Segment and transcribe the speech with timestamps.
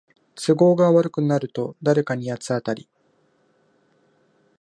[0.33, 2.89] 都合悪くなると誰かに八つ当たり